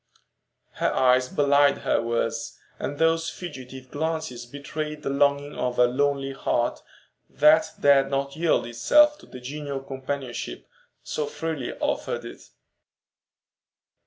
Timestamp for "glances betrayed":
3.91-5.03